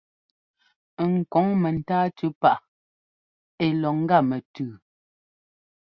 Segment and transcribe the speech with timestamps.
[1.11, 2.59] Ŋ kɔŋ mɛntáa tʉ́ paʼ
[3.63, 4.69] ɛ́ lɔ ŋ́gá mɛtʉʉ.